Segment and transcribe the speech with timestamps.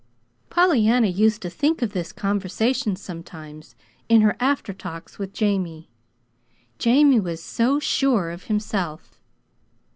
[0.49, 3.75] Pollyanna used to think of this conversation sometimes,
[4.09, 5.91] in her after talks with Jamie.
[6.79, 9.19] Jamie was so sure of himself.